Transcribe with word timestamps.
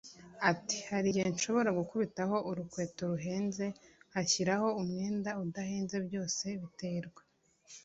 Ati 0.51 0.77
“Hari 0.89 1.07
igihe 1.09 1.27
nshobora 1.35 1.69
gukubitaho 1.79 2.35
urukweto 2.49 3.01
ruhenze 3.11 3.65
nkashyiraho 4.09 4.67
umwenda 4.81 5.29
udahenze 5.43 5.95
byose 6.07 6.45
biterwa 6.61 7.21